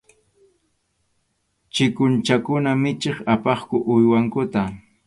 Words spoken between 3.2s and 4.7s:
apaqku uywankuta.